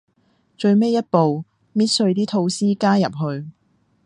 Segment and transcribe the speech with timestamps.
[0.57, 1.45] 最尾一步，
[1.75, 3.47] 搣碎啲吐司加入去